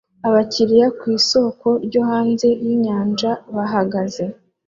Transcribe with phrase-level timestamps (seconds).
[0.27, 4.23] Abakiriya ku isoko ryo hanze yinyanja bahagaze